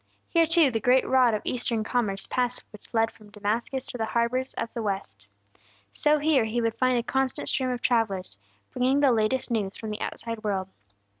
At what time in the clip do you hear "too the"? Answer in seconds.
0.47-0.79